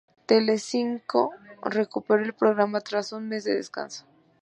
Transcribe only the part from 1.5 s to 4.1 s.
recuperó el programa tras un mes de descanso.